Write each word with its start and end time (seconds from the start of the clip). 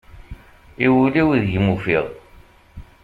I 0.85 0.87
wul-iw 0.93 1.29
deg-m 1.41 1.67
ufiɣ. 1.73 2.05